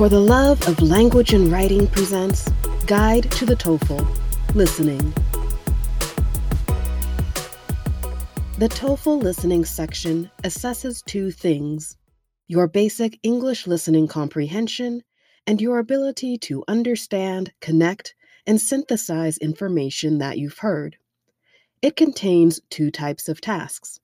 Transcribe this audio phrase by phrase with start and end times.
[0.00, 2.48] For the Love of Language and Writing presents
[2.86, 4.00] Guide to the TOEFL
[4.54, 5.12] Listening.
[8.56, 11.98] The TOEFL listening section assesses two things
[12.48, 15.02] your basic English listening comprehension
[15.46, 18.14] and your ability to understand, connect,
[18.46, 20.96] and synthesize information that you've heard.
[21.82, 24.00] It contains two types of tasks.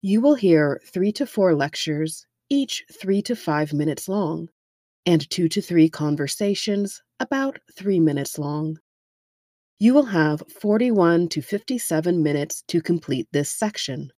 [0.00, 4.48] You will hear three to four lectures, each three to five minutes long,
[5.06, 8.78] and two to three conversations, about three minutes long.
[9.78, 14.12] You will have 41 to 57 minutes to complete this section.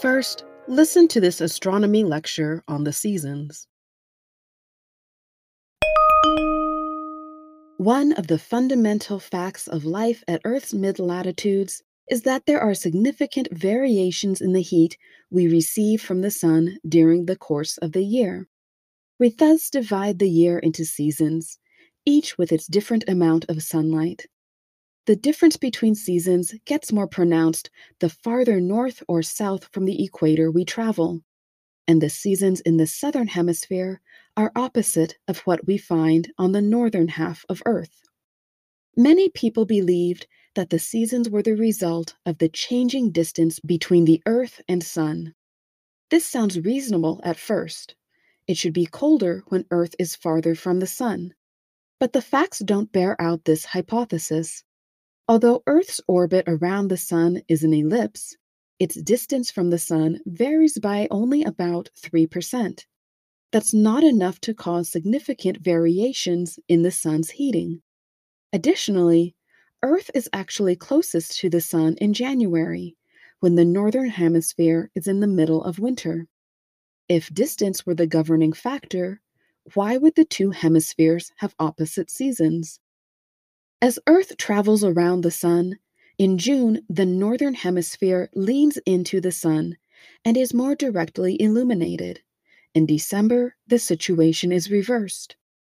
[0.00, 3.66] First, listen to this astronomy lecture on the seasons.
[7.76, 12.74] One of the fundamental facts of life at Earth's mid latitudes is that there are
[12.74, 14.98] significant variations in the heat
[15.30, 18.48] we receive from the sun during the course of the year.
[19.18, 21.58] We thus divide the year into seasons,
[22.04, 24.26] each with its different amount of sunlight.
[25.06, 30.50] The difference between seasons gets more pronounced the farther north or south from the equator
[30.50, 31.22] we travel,
[31.86, 34.00] and the seasons in the southern hemisphere
[34.36, 38.02] are opposite of what we find on the northern half of Earth.
[38.96, 44.22] Many people believed that the seasons were the result of the changing distance between the
[44.26, 45.34] Earth and Sun.
[46.10, 47.94] This sounds reasonable at first.
[48.46, 51.34] It should be colder when Earth is farther from the Sun.
[51.98, 54.64] But the facts don't bear out this hypothesis.
[55.28, 58.36] Although Earth's orbit around the Sun is an ellipse,
[58.78, 62.84] its distance from the Sun varies by only about 3%
[63.52, 67.82] that's not enough to cause significant variations in the sun's heating.
[68.52, 69.34] Additionally,
[69.82, 72.96] Earth is actually closest to the sun in January,
[73.40, 76.26] when the northern hemisphere is in the middle of winter.
[77.08, 79.20] If distance were the governing factor,
[79.74, 82.78] why would the two hemispheres have opposite seasons?
[83.80, 85.78] As Earth travels around the sun,
[86.18, 89.78] in June the northern hemisphere leans into the sun
[90.24, 92.20] and is more directly illuminated.
[92.74, 95.36] In December, the situation is reversed.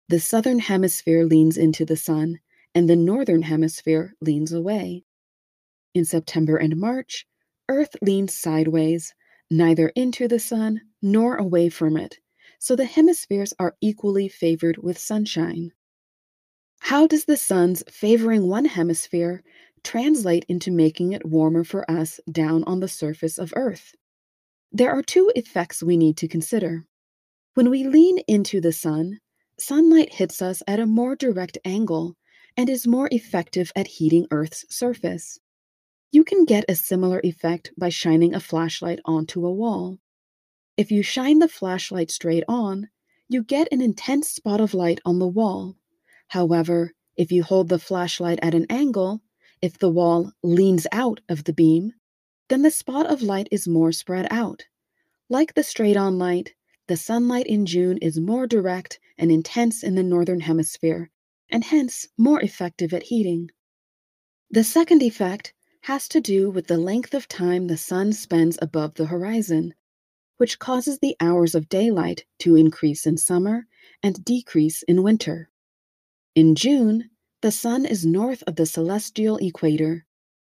[0.10, 2.40] The southern hemisphere leans into the sun,
[2.74, 5.04] and the northern hemisphere leans away.
[5.94, 7.26] In September and March,
[7.70, 9.14] Earth leans sideways,
[9.50, 12.20] neither into the sun nor away from it,
[12.60, 15.72] so the hemispheres are equally favored with sunshine.
[16.80, 19.44] How does the sun's favoring one hemisphere
[19.84, 23.94] translate into making it warmer for us down on the surface of Earth?
[24.72, 26.86] There are two effects we need to consider.
[27.54, 29.20] When we lean into the sun,
[29.60, 32.16] sunlight hits us at a more direct angle
[32.58, 35.40] and is more effective at heating Earth's surface.
[36.12, 40.00] You can get a similar effect by shining a flashlight onto a wall.
[40.78, 42.90] If you shine the flashlight straight on,
[43.30, 45.78] you get an intense spot of light on the wall.
[46.28, 49.22] However, if you hold the flashlight at an angle,
[49.62, 51.94] if the wall leans out of the beam,
[52.50, 54.66] then the spot of light is more spread out.
[55.30, 56.56] Like the straight on light,
[56.88, 61.11] the sunlight in June is more direct and intense in the northern hemisphere,
[61.52, 63.52] and hence more effective at heating.
[64.50, 68.96] The second effect has to do with the length of time the sun spends above
[68.96, 69.74] the horizon,
[70.38, 73.68] which causes the hours of daylight to increase in summer
[74.02, 75.50] and decrease in winter.
[76.36, 77.10] In June,
[77.42, 80.06] the sun is north of the celestial equator,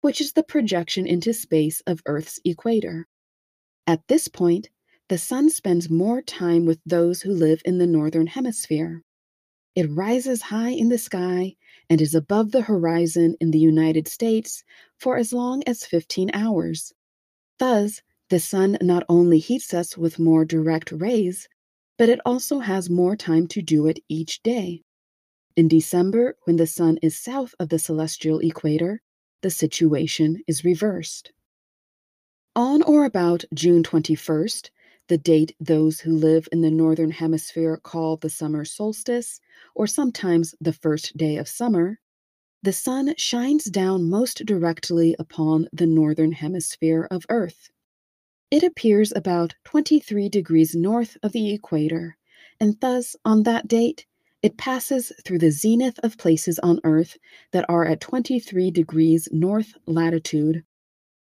[0.01, 3.07] which is the projection into space of Earth's equator.
[3.85, 4.69] At this point,
[5.09, 9.03] the sun spends more time with those who live in the northern hemisphere.
[9.77, 11.55] It rises high in the sky
[11.87, 14.63] and is above the horizon in the United States
[14.97, 16.95] for as long as 15 hours.
[17.59, 18.01] Thus,
[18.31, 21.47] the sun not only heats us with more direct rays,
[21.95, 24.81] but it also has more time to do it each day.
[25.55, 29.03] In December, when the sun is south of the celestial equator,
[29.43, 31.31] the situation is reversed.
[32.55, 34.71] On or about June 21st,
[35.07, 39.39] the date those who live in the northern hemisphere call the summer solstice,
[39.75, 41.99] or sometimes the first day of summer,
[42.63, 47.69] the sun shines down most directly upon the northern hemisphere of Earth.
[48.49, 52.17] It appears about 23 degrees north of the equator,
[52.59, 54.05] and thus, on that date,
[54.41, 57.17] it passes through the zenith of places on Earth
[57.51, 60.63] that are at 23 degrees north latitude.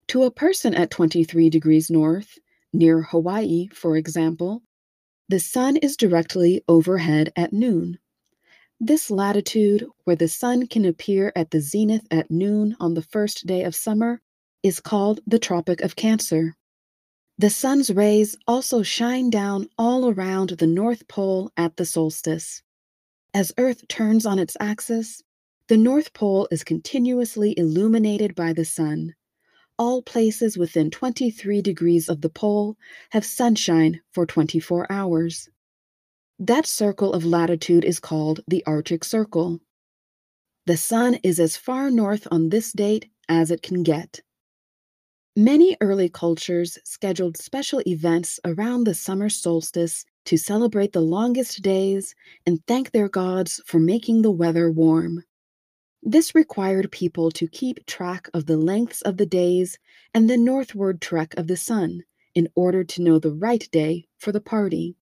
[0.09, 2.39] To a person at 23 degrees north,
[2.73, 4.63] Near Hawaii, for example,
[5.29, 7.99] the sun is directly overhead at noon.
[8.81, 13.47] This latitude, where the sun can appear at the zenith at noon on the first
[13.47, 14.21] day of summer,
[14.63, 16.57] is called the Tropic of Cancer.
[17.39, 22.63] The sun's rays also shine down all around the North Pole at the solstice.
[23.33, 25.23] As Earth turns on its axis,
[25.69, 29.15] the North Pole is continuously illuminated by the sun.
[29.79, 32.77] All places within 23 degrees of the pole
[33.11, 35.49] have sunshine for 24 hours.
[36.41, 39.61] That circle of latitude is called the Arctic Circle.
[40.67, 44.21] The sun is as far north on this date as it can get.
[45.37, 52.17] Many early cultures scheduled special events around the summer solstice to celebrate the longest days
[52.45, 55.23] and thank their gods for making the weather warm.
[56.03, 59.79] This required people to keep track of the lengths of the days
[60.15, 62.05] and the northward trek of the sun
[62.35, 64.97] in order to know the right day for the party.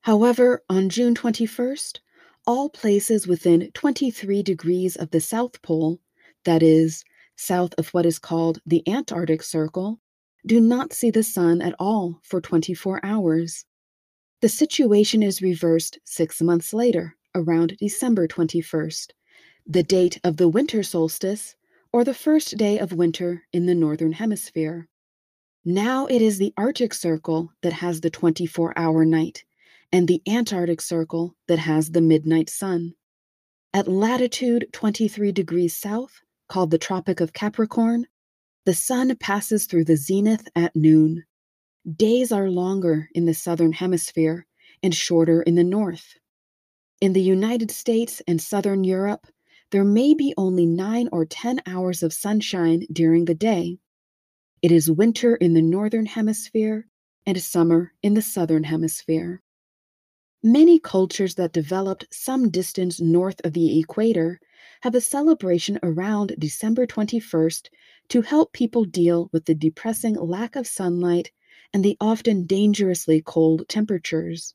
[0.00, 2.00] However, on June 21st,
[2.46, 6.00] all places within 23 degrees of the South Pole,
[6.44, 7.04] that is,
[7.36, 10.00] south of what is called the Antarctic Circle,
[10.44, 13.64] do not see the sun at all for 24 hours.
[14.40, 19.12] The situation is reversed six months later, around December 21st,
[19.66, 21.56] the date of the winter solstice,
[21.92, 24.88] or the first day of winter in the Northern Hemisphere.
[25.64, 29.44] Now it is the Arctic Circle that has the 24 hour night,
[29.92, 32.94] and the Antarctic Circle that has the midnight sun.
[33.74, 38.06] At latitude 23 degrees south, called the Tropic of Capricorn,
[38.66, 41.24] the sun passes through the zenith at noon.
[41.96, 44.46] Days are longer in the southern hemisphere
[44.82, 46.14] and shorter in the north.
[47.00, 49.26] In the United States and southern Europe,
[49.72, 53.78] there may be only nine or ten hours of sunshine during the day.
[54.60, 56.86] It is winter in the northern hemisphere
[57.24, 59.42] and summer in the southern hemisphere.
[60.42, 64.40] Many cultures that developed some distance north of the equator
[64.82, 67.68] have a celebration around December 21st
[68.08, 71.30] to help people deal with the depressing lack of sunlight
[71.72, 74.54] and the often dangerously cold temperatures.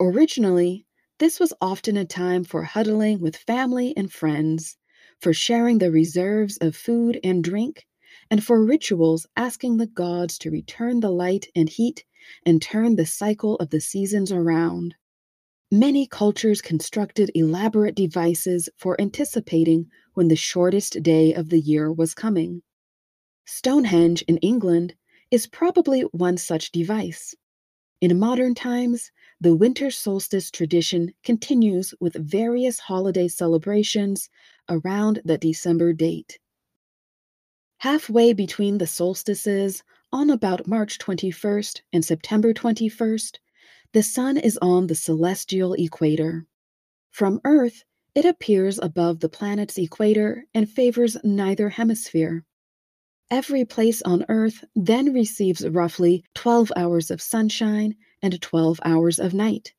[0.00, 0.84] Originally,
[1.18, 4.76] this was often a time for huddling with family and friends,
[5.20, 7.86] for sharing the reserves of food and drink,
[8.30, 12.04] and for rituals asking the gods to return the light and heat
[12.44, 14.94] and turn the cycle of the seasons around.
[15.70, 22.14] Many cultures constructed elaborate devices for anticipating when the shortest day of the year was
[22.14, 22.62] coming.
[23.44, 24.94] Stonehenge in England
[25.30, 27.34] is probably one such device.
[28.00, 29.10] In modern times,
[29.44, 34.30] the winter solstice tradition continues with various holiday celebrations
[34.70, 36.38] around the December date.
[37.80, 43.36] Halfway between the solstices, on about March 21st and September 21st,
[43.92, 46.46] the Sun is on the celestial equator.
[47.10, 52.46] From Earth, it appears above the planet's equator and favors neither hemisphere.
[53.30, 57.94] Every place on Earth then receives roughly 12 hours of sunshine
[58.24, 59.74] and 12 hours of night.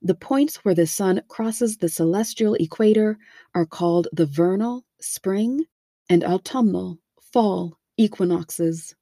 [0.00, 3.18] The points where the sun crosses the celestial equator
[3.56, 5.64] are called the vernal, spring,
[6.08, 8.94] and autumnal, fall equinoxes.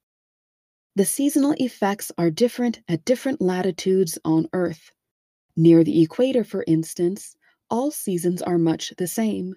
[0.95, 4.89] The seasonal effects are different at different latitudes on Earth.
[5.55, 7.35] Near the equator, for instance,
[7.69, 9.53] all seasons are much the same.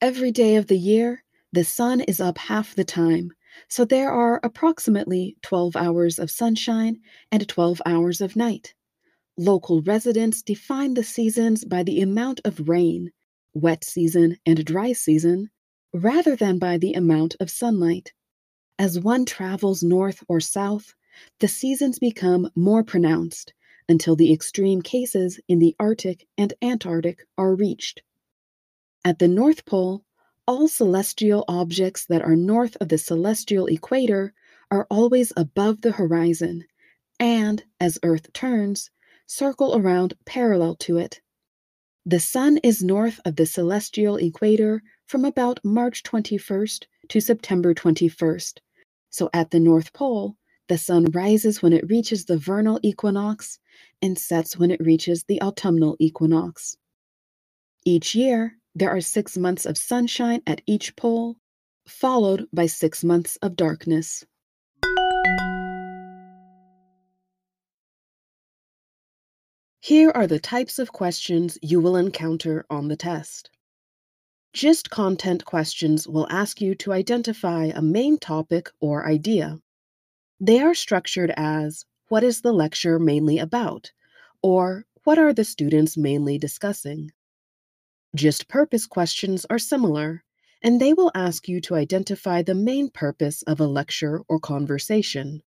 [0.00, 1.22] Every day of the year,
[1.52, 3.32] the sun is up half the time,
[3.68, 8.74] so there are approximately 12 hours of sunshine and 12 hours of night.
[9.38, 13.10] Local residents define the seasons by the amount of rain,
[13.54, 15.50] wet season and dry season,
[15.92, 18.12] rather than by the amount of sunlight.
[18.78, 20.94] As one travels north or south,
[21.40, 23.52] the seasons become more pronounced
[23.88, 28.02] until the extreme cases in the Arctic and Antarctic are reached.
[29.04, 30.04] At the North Pole,
[30.46, 34.32] all celestial objects that are north of the celestial equator
[34.70, 36.64] are always above the horizon,
[37.18, 38.90] and, as Earth turns,
[39.26, 41.20] circle around parallel to it.
[42.04, 48.58] The Sun is north of the celestial equator from about March 21st to September 21st,
[49.10, 50.36] so at the North Pole,
[50.68, 53.58] the sun rises when it reaches the vernal equinox
[54.02, 56.76] and sets when it reaches the autumnal equinox.
[57.84, 61.36] Each year, there are six months of sunshine at each pole,
[61.88, 64.22] followed by six months of darkness.
[69.80, 73.48] Here are the types of questions you will encounter on the test.
[74.52, 79.58] GIST content questions will ask you to identify a main topic or idea.
[80.38, 83.92] They are structured as What is the lecture mainly about?
[84.42, 87.12] or What are the students mainly discussing?
[88.16, 90.24] GIST purpose questions are similar.
[90.62, 95.42] and they will ask you to identify the main purpose of a lecture or conversation.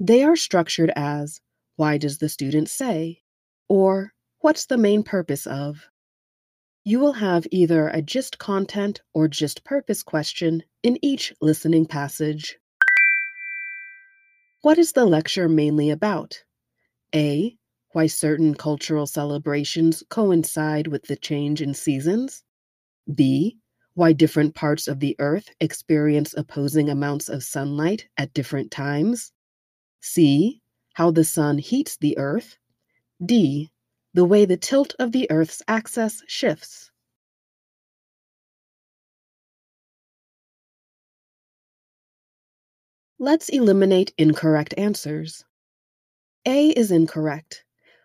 [0.00, 1.40] They are structured as
[1.76, 3.20] Why does the student say?
[3.68, 5.86] or What's the main purpose of?
[6.84, 12.58] You will have either a gist content or gist purpose question in each listening passage.
[14.62, 16.42] What is the lecture mainly about?
[17.14, 17.56] A.
[17.92, 22.42] Why certain cultural celebrations coincide with the change in seasons.
[23.14, 23.58] B.
[23.94, 29.32] Why different parts of the earth experience opposing amounts of sunlight at different times.
[30.00, 30.62] C.
[30.94, 32.58] How the sun heats the earth.
[33.24, 33.72] D
[34.14, 36.90] the way the tilt of the Earth's axis shifts.
[43.18, 45.44] Let's eliminate incorrect answers.
[46.44, 47.64] A is incorrect.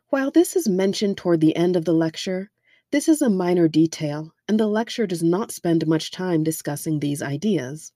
[0.09, 2.49] While this is mentioned toward the end of the lecture,
[2.91, 7.21] this is a minor detail, and the lecture does not spend much time discussing these
[7.21, 7.91] ideas.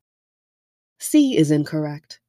[1.00, 2.20] C is incorrect.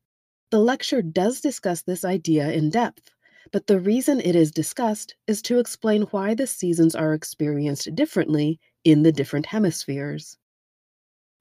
[0.51, 3.11] The lecture does discuss this idea in depth,
[3.51, 8.61] but the reason it is discussed is to explain why the seasons are experienced differently
[8.85, 10.39] in the different hemispheres.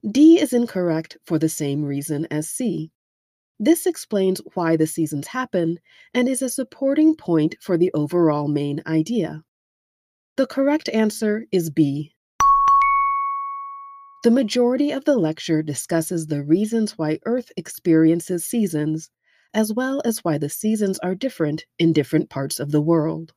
[0.09, 2.91] D is incorrect for the same reason as C.
[3.63, 5.77] This explains why the seasons happen
[6.15, 9.43] and is a supporting point for the overall main idea.
[10.35, 12.11] The correct answer is B.
[14.23, 19.11] The majority of the lecture discusses the reasons why Earth experiences seasons
[19.53, 23.31] as well as why the seasons are different in different parts of the world.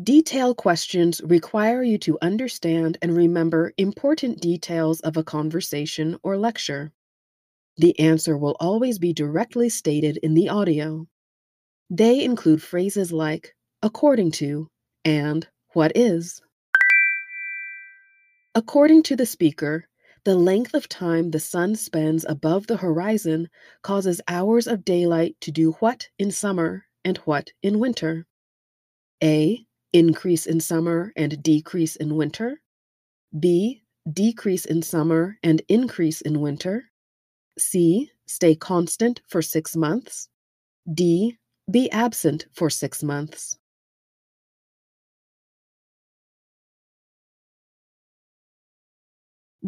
[0.00, 6.92] Detail questions require you to understand and remember important details of a conversation or lecture.
[7.78, 11.06] The answer will always be directly stated in the audio.
[11.88, 14.66] They include phrases like according to
[15.04, 16.42] and what is.
[18.54, 19.86] According to the speaker,
[20.24, 23.48] the length of time the sun spends above the horizon
[23.82, 28.26] causes hours of daylight to do what in summer and what in winter?
[29.22, 29.64] A.
[29.92, 32.60] Increase in summer and decrease in winter.
[33.38, 33.82] B.
[34.12, 36.90] Decrease in summer and increase in winter.
[37.58, 38.10] C.
[38.26, 40.28] Stay constant for six months.
[40.92, 41.36] D.
[41.70, 43.58] Be absent for six months.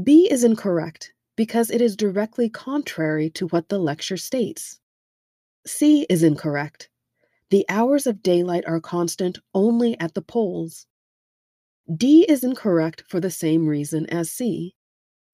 [0.02, 4.78] B is incorrect because it is directly contrary to what the lecture states.
[5.66, 6.88] C is incorrect.
[7.50, 10.86] The hours of daylight are constant only at the poles.
[11.94, 14.74] D is incorrect for the same reason as C.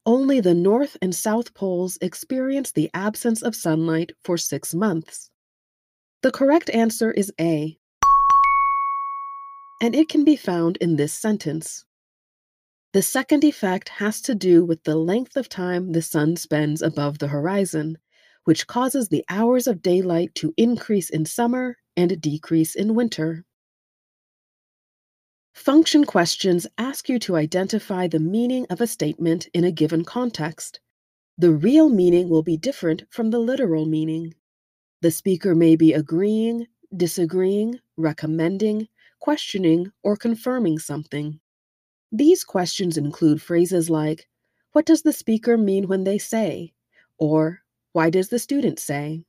[0.07, 5.31] Only the North and South poles experience the absence of sunlight for six months.
[6.23, 7.77] The correct answer is A,
[9.83, 11.85] and it can be found in this sentence.
[12.93, 17.19] The second effect has to do with the length of time the sun spends above
[17.19, 17.99] the horizon,
[18.45, 23.45] which causes the hours of daylight to increase in summer and decrease in winter.
[25.57, 30.81] Function questions ask you to identify the meaning of a statement in a given context.
[31.39, 34.35] The real meaning will be different from the literal meaning.
[35.01, 41.41] The speaker may be agreeing, disagreeing, recommending, questioning, or confirming something.
[42.13, 44.27] These questions include phrases like,
[44.73, 46.75] What does the speaker mean when they say?
[47.19, 49.25] or Why does the student say?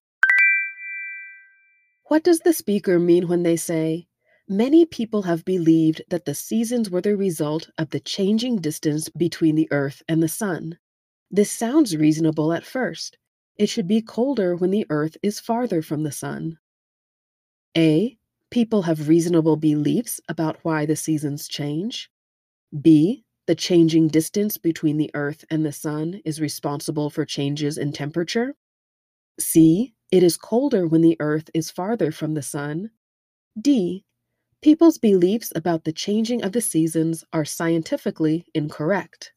[2.10, 4.08] What does the speaker mean when they say,
[4.50, 9.56] Many people have believed that the seasons were the result of the changing distance between
[9.56, 10.78] the Earth and the Sun.
[11.30, 13.18] This sounds reasonable at first.
[13.58, 16.60] It should be colder when the Earth is farther from the Sun.
[17.76, 18.18] A.
[18.50, 22.10] People have reasonable beliefs about why the seasons change.
[22.82, 23.26] B.
[23.48, 28.56] The changing distance between the Earth and the Sun is responsible for changes in temperature.
[29.42, 29.94] C.
[30.10, 32.92] It is colder when the Earth is farther from the Sun.
[33.60, 34.06] D.
[34.62, 39.32] People's beliefs about the changing of the seasons are scientifically incorrect.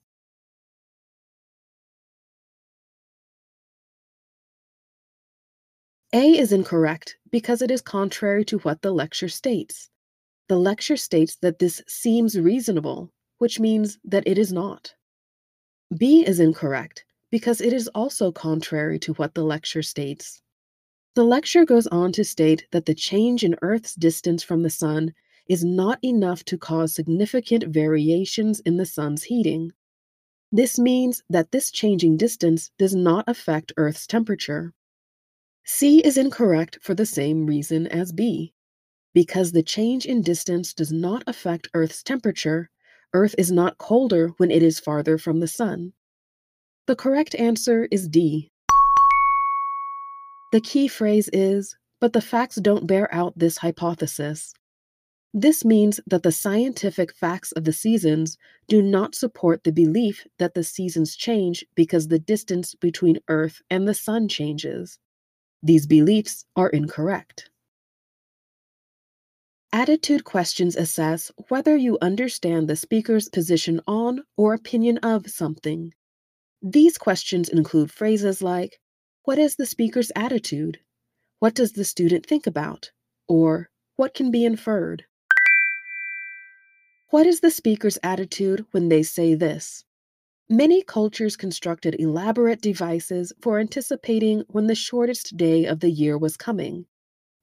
[6.12, 9.90] A is incorrect because it is contrary to what the lecture states.
[10.48, 14.94] The lecture states that this seems reasonable, which means that it is not.
[15.96, 20.42] B is incorrect because it is also contrary to what the lecture states.
[21.16, 25.12] The lecture goes on to state that the change in Earth's distance from the Sun
[25.48, 29.72] is not enough to cause significant variations in the Sun's heating.
[30.52, 34.72] This means that this changing distance does not affect Earth's temperature.
[35.64, 38.54] C is incorrect for the same reason as B.
[39.12, 42.70] Because the change in distance does not affect Earth's temperature,
[43.12, 45.92] Earth is not colder when it is farther from the sun.
[46.86, 48.52] The correct answer is D.
[50.52, 54.52] The key phrase is, but the facts don't bear out this hypothesis.
[55.32, 60.54] This means that the scientific facts of the seasons do not support the belief that
[60.54, 64.98] the seasons change because the distance between Earth and the Sun changes.
[65.62, 67.48] These beliefs are incorrect.
[69.72, 75.92] Attitude questions assess whether you understand the speaker's position on or opinion of something.
[76.60, 78.80] These questions include phrases like
[79.30, 80.80] What is the speaker's attitude?
[81.38, 82.90] What does the student think about?
[83.28, 85.04] Or What can be inferred?
[87.10, 89.84] What is the speaker's attitude when they say this?
[90.48, 96.36] Many cultures constructed elaborate devices for anticipating when the shortest day of the year was
[96.36, 96.86] coming.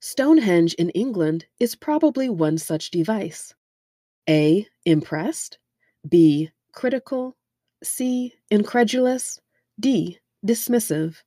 [0.02, 3.54] Stonehenge in England is probably one such device.
[4.28, 4.68] A.
[4.86, 5.58] Impressed.
[6.06, 6.50] B.
[6.74, 7.38] Critical.
[7.82, 8.34] C.
[8.52, 9.40] Incredulous.
[9.80, 10.20] D.
[10.46, 11.22] Dismissive.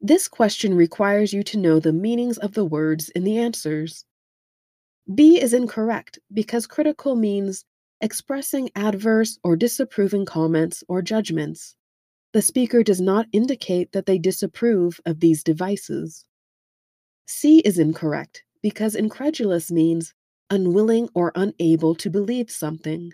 [0.00, 4.04] This question requires you to know the meanings of the words in the answers.
[5.12, 7.64] B is incorrect because critical means
[8.00, 11.76] expressing adverse or disapproving comments or judgments.
[12.32, 16.26] The speaker does not indicate that they disapprove of these devices.
[17.26, 20.12] C is incorrect because incredulous means
[20.50, 23.12] unwilling or unable to believe something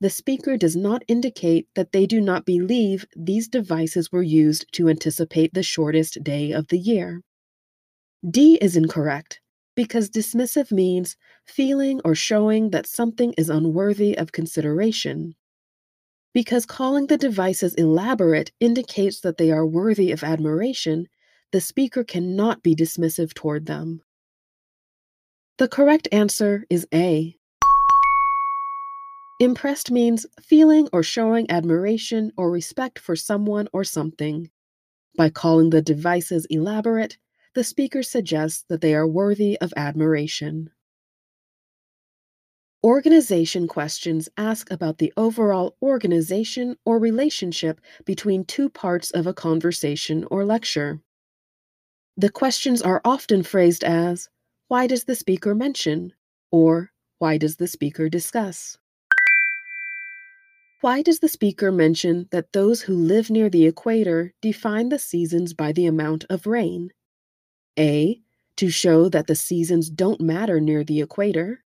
[0.00, 4.88] the speaker does not indicate that they do not believe these devices were used to
[4.88, 7.22] anticipate the shortest day of the year.
[8.28, 9.40] D is incorrect
[9.74, 15.34] because dismissive means feeling or showing that something is unworthy of consideration.
[16.34, 21.08] Because calling the devices elaborate indicates that they are worthy of admiration,
[21.52, 24.02] the speaker cannot be dismissive toward them.
[25.58, 27.37] The correct answer is A.
[29.40, 34.50] Impressed means feeling or showing admiration or respect for someone or something.
[35.16, 37.18] By calling the devices elaborate,
[37.54, 40.70] the speaker suggests that they are worthy of admiration.
[42.82, 50.24] Organization questions ask about the overall organization or relationship between two parts of a conversation
[50.30, 51.00] or lecture.
[52.16, 54.28] The questions are often phrased as
[54.66, 56.12] Why does the speaker mention?
[56.50, 58.78] or Why does the speaker discuss?
[60.80, 65.52] Why does the speaker mention that those who live near the equator define the seasons
[65.52, 66.90] by the amount of rain?
[67.76, 68.20] A.
[68.58, 71.64] To show that the seasons don't matter near the equator.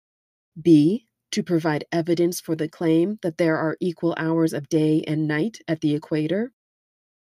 [0.60, 1.08] B.
[1.32, 5.58] To provide evidence for the claim that there are equal hours of day and night
[5.66, 6.52] at the equator.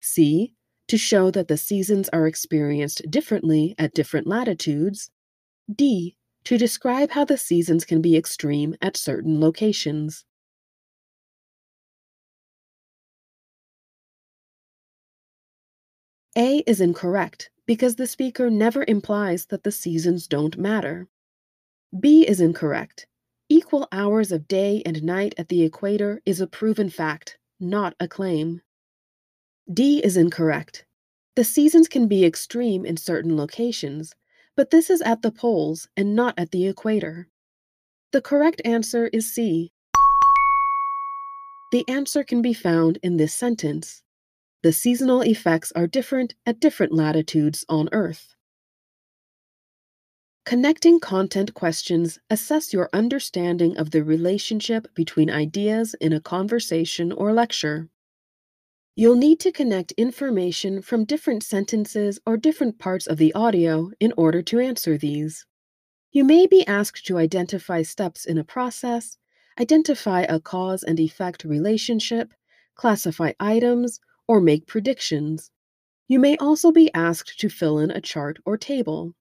[0.01, 0.55] C.
[0.88, 5.11] To show that the seasons are experienced differently at different latitudes.
[5.70, 6.16] D.
[6.44, 10.25] To describe how the seasons can be extreme at certain locations.
[16.37, 21.07] A is incorrect because the speaker never implies that the seasons don't matter.
[21.99, 23.07] B is incorrect.
[23.49, 28.09] Equal hours of day and night at the equator is a proven fact, not a
[28.09, 28.62] claim.
[29.73, 30.85] D is incorrect.
[31.37, 34.12] The seasons can be extreme in certain locations,
[34.57, 37.29] but this is at the poles and not at the equator.
[38.12, 39.70] The correct answer is C.
[41.70, 44.03] The answer can be found in this sentence.
[44.64, 48.35] The seasonal effects are different at different latitudes on Earth.
[50.46, 57.35] Connecting content questions assess your understanding of the relationship between ideas in a conversation or
[57.35, 57.90] lecture.
[58.96, 64.14] You'll need to connect information from different sentences or different parts of the audio in
[64.16, 65.44] order to answer these.
[66.11, 69.18] You may be asked to identify steps in a process,
[69.61, 72.33] identify a cause and effect relationship,
[72.77, 75.50] classify items, or make predictions.
[76.08, 79.12] You may also be asked to fill in a chart or table.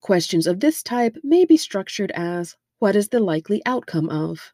[0.00, 4.52] Questions of this type may be structured as What is the likely outcome of?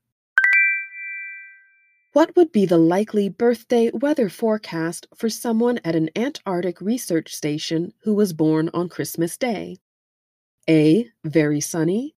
[2.12, 7.92] What would be the likely birthday weather forecast for someone at an Antarctic research station
[8.02, 9.76] who was born on Christmas Day?
[10.68, 11.08] A.
[11.24, 12.16] Very sunny.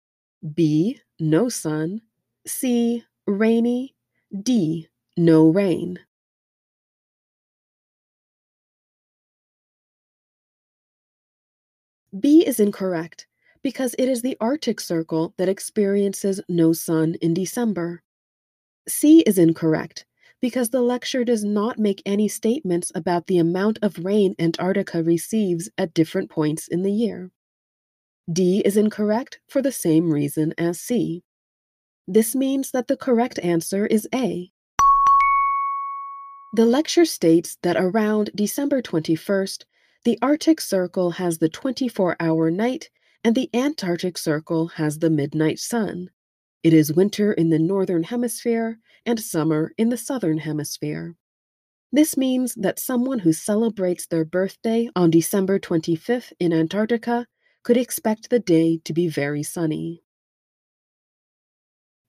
[0.56, 1.02] B.
[1.20, 2.02] No sun.
[2.48, 3.04] C.
[3.28, 3.96] Rainy.
[4.42, 4.88] D.
[5.18, 6.00] No rain.
[12.18, 13.28] B is incorrect
[13.62, 18.02] because it is the Arctic Circle that experiences no sun in December.
[18.88, 20.06] C is incorrect
[20.42, 25.70] because the lecture does not make any statements about the amount of rain Antarctica receives
[25.78, 27.30] at different points in the year.
[28.32, 31.24] D is incorrect for the same reason as C.
[32.08, 34.52] This means that the correct answer is A.
[36.54, 39.66] The lecture states that around December 21st,
[40.06, 42.90] the Arctic Circle has the 24 hour night
[43.24, 46.10] and the Antarctic Circle has the midnight sun.
[46.64, 51.16] It is winter in the Northern Hemisphere and summer in the Southern Hemisphere.
[51.92, 57.26] This means that someone who celebrates their birthday on December 25th in Antarctica
[57.64, 60.02] could expect the day to be very sunny.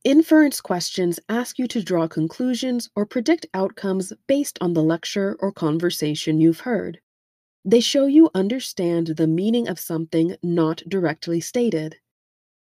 [0.05, 5.51] Inference questions ask you to draw conclusions or predict outcomes based on the lecture or
[5.51, 7.01] conversation you've heard.
[7.65, 11.97] They show you understand the meaning of something not directly stated.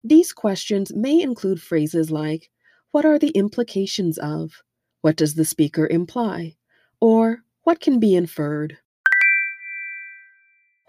[0.04, 2.50] These questions may include phrases like,
[2.92, 4.62] What are the implications of?
[5.02, 6.58] What does the speaker imply?
[7.00, 8.78] Or, What can be inferred?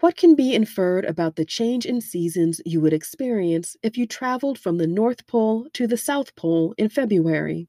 [0.00, 4.58] What can be inferred about the change in seasons you would experience if you traveled
[4.58, 7.68] from the North Pole to the South Pole in February?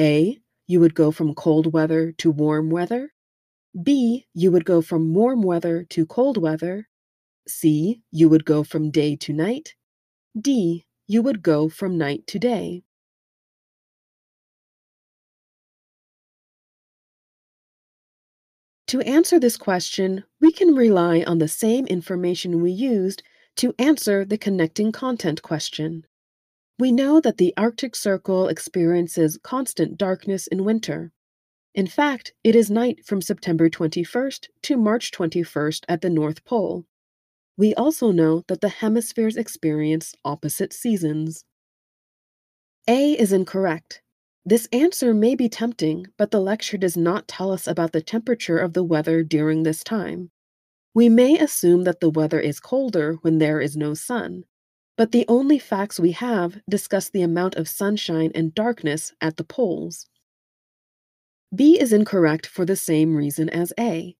[0.00, 0.38] A.
[0.66, 3.12] You would go from cold weather to warm weather.
[3.82, 4.26] B.
[4.34, 6.88] You would go from warm weather to cold weather.
[7.46, 8.02] C.
[8.10, 9.74] You would go from day to night.
[10.38, 10.86] D.
[11.06, 12.82] You would go from night to day.
[18.88, 23.22] To answer this question, we can rely on the same information we used
[23.56, 26.06] to answer the connecting content question.
[26.78, 31.12] We know that the Arctic Circle experiences constant darkness in winter.
[31.74, 36.86] In fact, it is night from September 21st to March 21st at the North Pole.
[37.56, 41.44] We also know that the hemispheres experience opposite seasons.
[42.88, 44.00] A is incorrect.
[44.44, 48.58] This answer may be tempting, but the lecture does not tell us about the temperature
[48.58, 50.30] of the weather during this time.
[50.94, 54.44] We may assume that the weather is colder when there is no sun,
[54.96, 59.44] but the only facts we have discuss the amount of sunshine and darkness at the
[59.44, 60.06] poles.
[61.54, 64.16] B is incorrect for the same reason as A.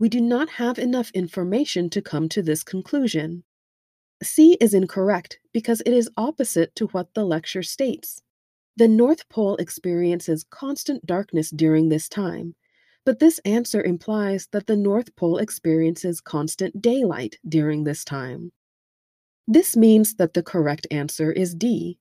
[0.00, 3.44] We do not have enough information to come to this conclusion.
[4.22, 8.22] C is incorrect because it is opposite to what the lecture states.
[8.76, 12.56] The North Pole experiences constant darkness during this time,
[13.04, 18.50] but this answer implies that the North Pole experiences constant daylight during this time.
[19.46, 21.98] This means that the correct answer is D.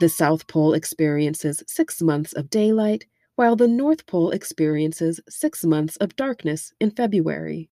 [0.00, 3.04] The South Pole experiences six months of daylight,
[3.36, 7.68] while the North Pole experiences six months of darkness in February.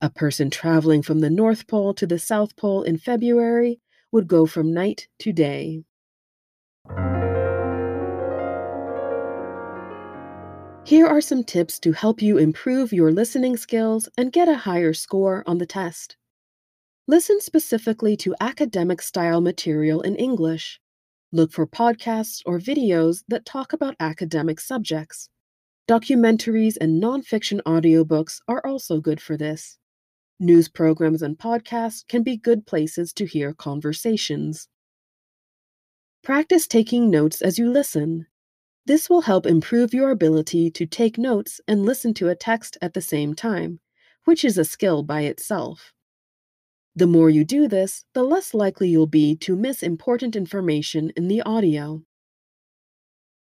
[0.00, 3.78] A person traveling from the North Pole to the South Pole in February
[4.10, 5.84] would go from night to day.
[10.84, 14.92] Here are some tips to help you improve your listening skills and get a higher
[14.92, 16.16] score on the test.
[17.06, 20.80] Listen specifically to academic style material in English.
[21.34, 25.30] Look for podcasts or videos that talk about academic subjects.
[25.88, 29.78] Documentaries and nonfiction audiobooks are also good for this.
[30.38, 34.68] News programs and podcasts can be good places to hear conversations.
[36.22, 38.26] Practice taking notes as you listen.
[38.84, 42.92] This will help improve your ability to take notes and listen to a text at
[42.92, 43.80] the same time,
[44.24, 45.94] which is a skill by itself.
[46.94, 51.28] The more you do this, the less likely you'll be to miss important information in
[51.28, 52.02] the audio.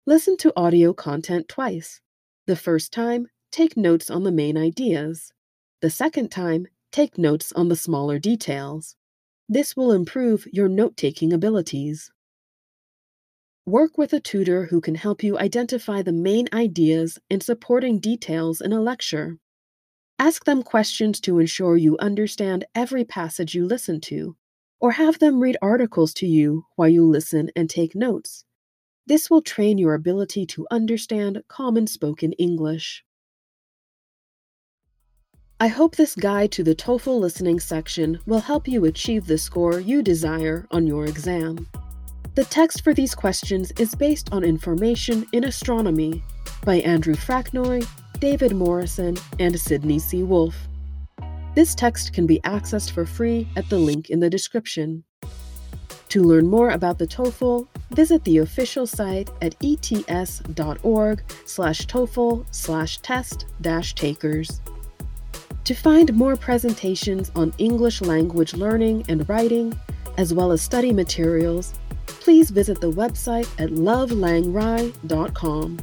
[0.06, 2.00] Listen to audio content twice.
[2.46, 5.32] The first time, take notes on the main ideas.
[5.80, 8.96] The second time, take notes on the smaller details.
[9.48, 12.10] This will improve your note taking abilities.
[13.66, 18.60] Work with a tutor who can help you identify the main ideas and supporting details
[18.60, 19.38] in a lecture.
[20.20, 24.36] Ask them questions to ensure you understand every passage you listen to,
[24.78, 28.44] or have them read articles to you while you listen and take notes.
[29.06, 33.02] This will train your ability to understand common spoken English.
[35.58, 39.80] I hope this guide to the TOEFL listening section will help you achieve the score
[39.80, 41.66] you desire on your exam.
[42.34, 46.22] The text for these questions is based on information in astronomy
[46.62, 47.88] by Andrew Fraknoi,
[48.20, 50.22] David Morrison, and Sidney C.
[50.22, 50.68] Wolff.
[51.54, 55.04] This text can be accessed for free at the link in the description.
[56.10, 62.98] To learn more about the TOEFL, visit the official site at ets.org slash TOEFL slash
[62.98, 64.60] test dash takers.
[65.64, 69.78] To find more presentations on English language learning and writing,
[70.18, 71.74] as well as study materials,
[72.06, 75.78] please visit the website at lovelangwri.com.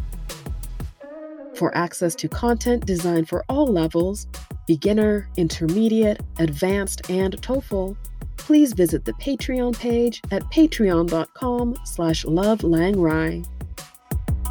[1.58, 4.28] For access to content designed for all levels,
[4.68, 7.98] beginner, intermediate, advanced, and TOEFL,
[8.38, 13.44] please visit the Patreon page at patreon.com slash lovelangwri.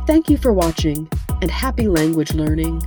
[0.08, 1.08] Thank you for watching,
[1.42, 2.82] and happy language learning!